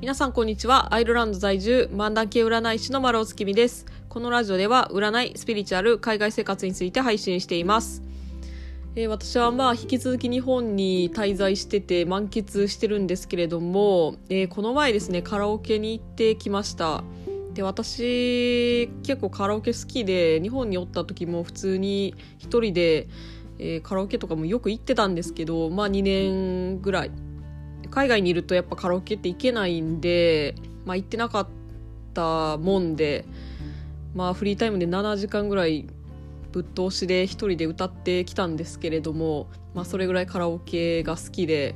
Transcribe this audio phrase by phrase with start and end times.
[0.00, 0.94] 皆さんこんにちは。
[0.94, 3.84] アイルランド在住、漫談系占い師の丸尾月見です。
[4.08, 8.02] このラジオでは占い、スピリチュアル、海外生活について配信しています。
[8.96, 17.04] えー私はまあ引き続き日本に滞在してて満喫してるんですけれども、えーこの前ですね、カラオケに行ってきました。
[17.52, 23.06] で、私結構カラオケ好きで、日本におった時も普通に一人で、
[23.58, 27.10] えーカラオケとかもよく行ってたんですけど、まあ2年ぐらい
[27.90, 30.54] 海外にいるとやっぱカラオケって行けないんで、
[30.84, 31.48] まあ、行ってなかっ
[32.14, 33.24] たもんで、
[34.14, 35.86] まあ、フリータイムで7時間ぐらい
[36.52, 41.74] ぶっ通しで一人で歌ってきたんですけれども、まあ、それぐらいカラオケが好きで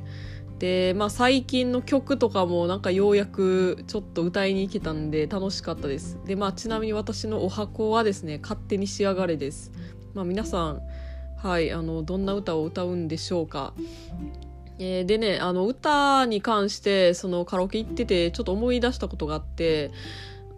[0.59, 6.17] で、まあ、最近の曲とかもなんかようやくちょっと歌いに行けたんで楽しかったです。
[6.25, 9.71] で、まあ、ちなみに私のお箱はですね「勝手に仕上がれ」です、
[10.13, 10.81] まあ、皆さん
[11.37, 13.73] はいあのどんな歌を歌うんでしょうか。
[14.77, 19.91] えーでねあの歌に関してそのカラオケ行っててちょっと思い出したことがあって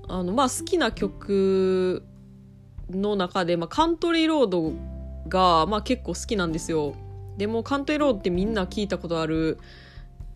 [0.07, 2.03] あの、まあ、好きな曲
[2.89, 4.73] の中で、まあ、カントリーロード
[5.27, 6.95] が、まあ、結構好きなんですよ。
[7.37, 9.59] でもカントリーロードってみんな聞いたことある。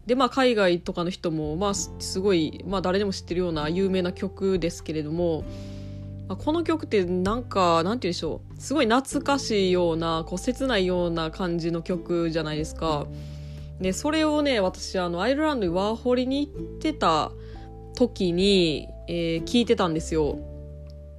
[0.05, 5.43] でまあ海外とかの人もまあすごい、まあ、誰でも知ってるような有名な曲ですけれども、
[6.27, 8.59] まあ、この曲ってなんかなんて言うんでしょう。
[8.59, 13.05] すごい懐かしいようなこう切ないような感じの曲じゃないですか。
[13.81, 17.31] でそれをね私あのアイルランドにワーホリに行ってた
[17.95, 20.38] 時に、えー聞いてたんですよ。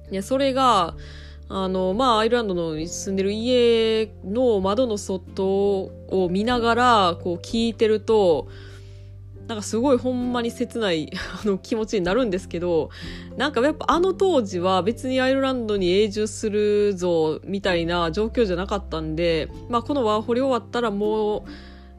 [0.09, 0.95] でそれが
[1.49, 8.47] あのまあアイルランドの住んでる家の窓の外を見ながらこう聞いてると
[9.47, 11.11] なんかすごいほんまに切ない
[11.43, 12.89] あの気持ちになるんですけど
[13.37, 21.43] なんかやっぱあの当時は別にアイルランドに永住するぞみたいな状況じゃなかったんで、まあ、このワーホリ終わったらもう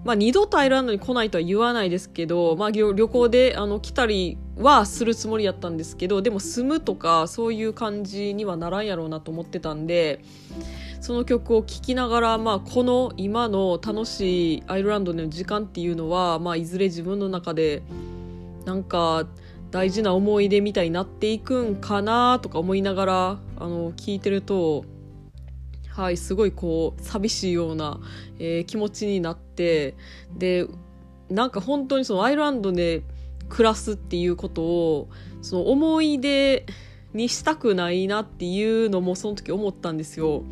[0.05, 10.21] まあ、二度とアイルランドに来ないとは言わないですけど、まあ、旅行であの来たりはするつもりやったんですけどでも住むとかそういう感じにはならんやろうなと思ってたんで
[11.01, 17.83] その曲を聴きながら、まあ、この今の楽しいアイルランドの時間っていうのは、まあ、いずれ自分の中で
[18.67, 19.27] なんか
[19.71, 24.85] 大事な思い出みたいになっていくんかなとか思いながらあの聞いてると
[25.95, 28.01] はい、すごいこう寂しいような、
[28.41, 29.95] えー気持ちになって
[30.37, 30.67] で
[31.31, 33.03] なんか本当にそのアイルランドで
[33.49, 35.09] 暮らすっていうことを
[35.41, 36.67] その思い出
[37.13, 40.43] にしたくないなっていうのもその時思ったんですよ。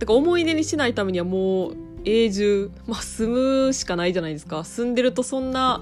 [0.00, 5.80] だから思い出にしないためにはもう永住、まあ、住むしかないじゃないですか住んでるとそんな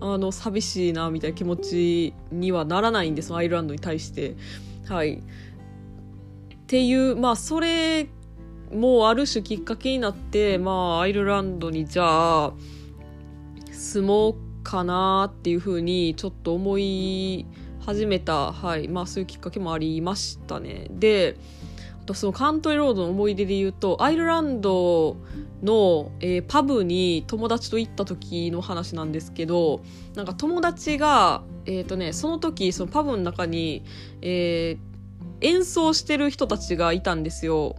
[0.00, 4.36] あの寂しいなみたいな気持ちにはならないんですアイルランドに対して。
[4.86, 5.20] はい、
[6.66, 8.08] っていうまあそれ
[8.72, 12.52] もある種きっかけになってまあアイルランドにじゃあ
[13.70, 14.34] 住もう
[14.64, 17.46] かなっていうふうにちょっと思い
[17.78, 20.88] 始めたはいまあそういうきっかけもありましたね。
[20.90, 21.36] で
[22.02, 25.16] あとそのカントリーロードの思い出で言うとアイルランド
[25.62, 29.82] の、えーパブに友達と行った時の話なんですけど
[30.16, 33.84] なんか友達がえっ、とねその時そのパブの中に
[34.20, 34.95] えー
[35.40, 37.76] 演奏してる人たちがいたんですよ。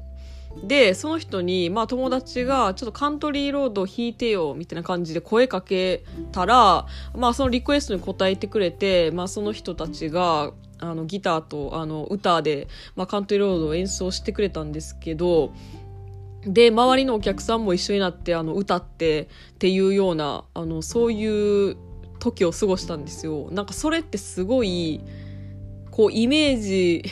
[0.64, 15.54] で、その人に、まあ友達が、ちょっとカントリーロード弾いてよ、みたいな感じで声かけたら、まあそのリクエストに応えてくれて、まあその人たちが、あの、ギターと、あの、歌で、まあカントリーロードを演奏してくれたんですけど、
[16.44, 21.78] で、周りのお客さんも一緒になって、あの、歌ってっていうような、あの、そういう
[22.20, 23.50] 時を過ごしたんですよ。
[23.52, 25.02] なんかそれってすごい、
[25.92, 27.04] こう、イメージ、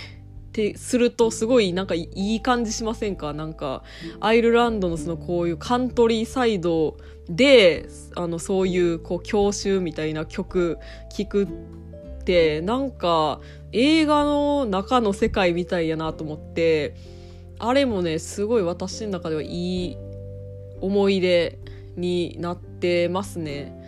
[0.56, 3.34] ってするとすごいなんかいい感じしませんか？
[3.34, 3.84] なんか
[4.22, 6.96] アイルランドのそのこういうカントリーサイド
[7.28, 10.78] であのそういうこう教習みたいな曲
[11.10, 11.48] 聴くっ
[12.24, 13.42] てなんか
[13.74, 16.96] 映画の中の世界みたいやなと思って
[17.60, 19.98] あれもねすごい私の中ではいい
[20.80, 21.60] 思い出
[21.98, 23.85] になってますね。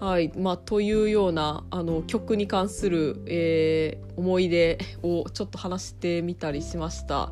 [0.00, 7.30] はいまあ、というようなあの曲に関する、えー思い出をちょっと話してみたりしました。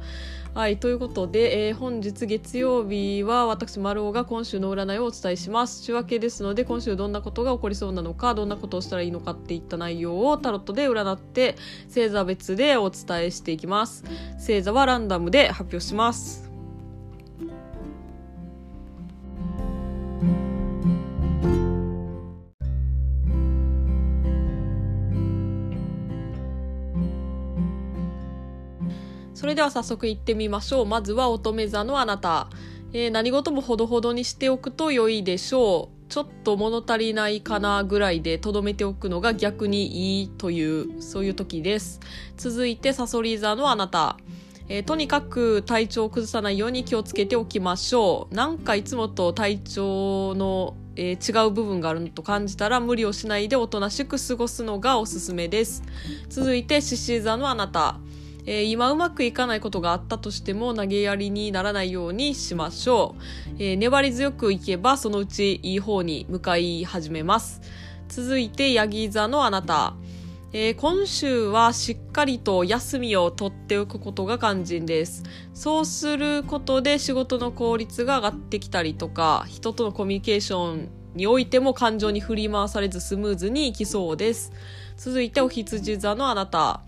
[0.55, 5.83] はい、ということで、えー本日月曜日は私、丸尾が今週の占いをお伝えします。
[5.85, 11.57] 週明けですので、今週どんなことが起こりそうなのか、どんなことをしたらいいのかっていった内容をタロットで占って、
[11.87, 14.05] 星座別でお伝えしていきます。
[14.39, 16.52] 星座はランダムで発表します。
[29.53, 30.87] れでは早速行ってみましょう。
[30.87, 32.49] まずは乙女座のあなた。
[32.95, 36.11] えー何事もほどほどにしておくと良いでしょう。
[36.11, 42.01] ちょっと物足りないかなぐらいでとどめておくのが逆にいいというそういう時です
[42.37, 44.19] 続いてサソリ座のあなた
[44.69, 48.35] えー、とにかく体調を崩さないように気をつけておきましょう。
[48.35, 55.83] なんかいつもと体調の、えー、違う部分があると感じたら無理をしないでおとなしく過ごすのがおすすめです。
[56.29, 57.99] 続いて獅子座のあなた。
[58.45, 63.57] えー、今うまくいかないことがあったとしても投げやりにならないようにしましょう。
[63.59, 67.61] えー、粘り強くいけばそのうちいい方に向かい始めます。
[68.09, 69.95] 続いて、ヤギ座のあなた。
[70.55, 75.23] えー、今週はしっかりと休みを取っておくことが肝心です。
[75.55, 84.53] そうすることで仕事の効率が上がってきたりとか、人とのコミュニケーションにおいても感情に振り回されずスムーズにいきそうです。
[84.99, 86.83] 続いてお羊座のあなた。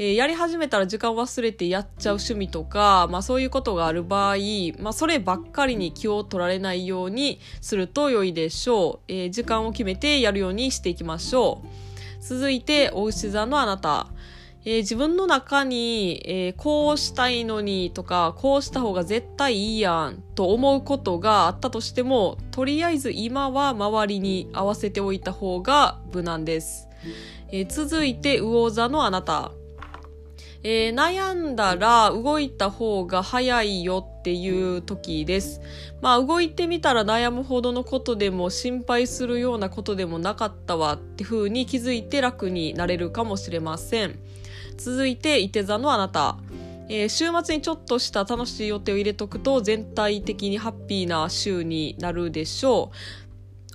[0.00, 4.36] えー、やり始めたら時間忘れてやっちゃう趣味とか、まあそういうことがある場合、
[4.78, 9.12] まあそればっかりに気を取られないようにすると良いでしょう。
[9.12, 12.22] えー、時間を決めてやるようにしていきましょう。
[12.22, 14.06] 続いて、お牛座のあなた。
[14.64, 26.88] えー、自分の中に、えー、こうしたいのにとか、こうした方が絶対いいやんと思うことがあったとしても、とりあえず今は周りに合わせておいた方が無難です。
[27.50, 29.52] えー、続いて、魚座のあなた。
[30.62, 35.60] えー、悩んだら動いた方が早いよっていう時です。
[36.00, 44.18] まあ動いてみたら悩むほどのことでも心配するようなことでもなかったわって風に気づいて楽になれるかもしれません。
[44.76, 46.38] 続いて、伊手座のあなた。
[46.90, 53.27] えー、週末にちょっとした楽しい予定を入れとくと全体的にハッピーな週になるでしょう。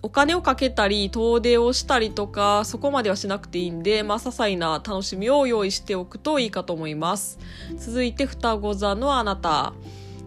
[0.05, 7.39] お金をかけたり、遠出をしたりとか、そこまではしなくていいんで、まあ、些細な楽しみを用意しておくといいかと思います。
[7.77, 9.73] 続いて、双子座のあなた。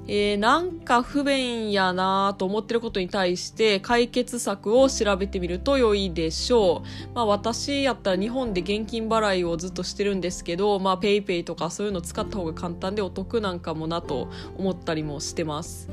[0.08, 7.14] えー、なんか不便やなと思ってることに対して解決策を調べてみると良いでしょう。
[7.14, 15.88] まあ私やったら日本で現金払いをずっとしてるんですけど、まあ PayPay とかそういうの使った方が簡単でお得なんかもなと思ったりもしてます。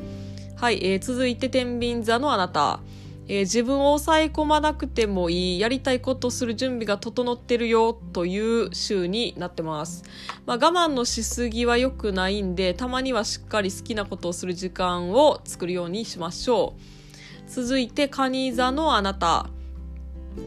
[0.57, 2.81] はい、えー、続いて天秤座のあなた。
[3.27, 10.03] えー、自分を抑え込まなくてもいい、やりたいことをする準備が整ってるよという週になってます。
[10.45, 17.49] まあ、我慢のしすぎは良くないんで、たまにはしっかり好きなことをする時間を作るようにしましょう。
[17.49, 19.47] 続いて、カニ座のあなた。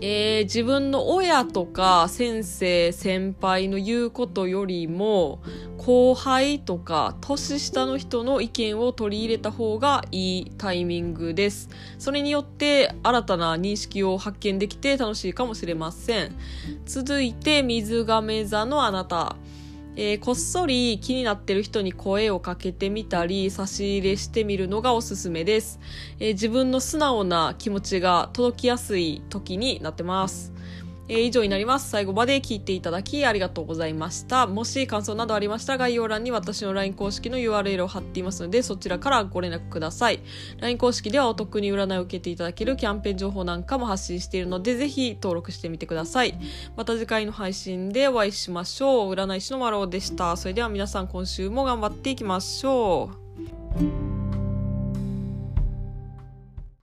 [0.00, 5.41] えー、自分の親とか先生、先輩の言うことよりも、
[5.79, 11.69] 後輩とか年下の人の意見を取り入れた方がいいタイミングです。
[11.99, 16.37] それによって新たな認識を発見できて楽しいかもしれません。
[16.85, 19.37] 続いて、水亀座のあなた。
[19.98, 25.81] えー、こっそり気になってる人に声をかけてみたり、差し入れしてみるのがおすすめです。
[26.20, 30.52] えー、自分の素直な気持ちが届きやすい時になってます。
[31.08, 31.91] えー、以上になります。
[31.91, 34.47] 最後まで聞いていただきありがとうございました。
[34.47, 40.20] もし感想などありましたら概要欄に私の LINE 公式の URL を貼っていますので、そちらからご連絡ください。
[40.58, 46.38] LINE 公式ではお得に占いを受けていただけるキャンペーン情報なんかも発信しているので、ぜひ登録してみてください。
[46.76, 49.12] また次回の配信でお会いしましょう。
[49.12, 50.37] 占い師の丸尾でした。
[50.37, 53.11] それでは皆さん今週も頑張っていきましょ
[54.12, 54.16] う。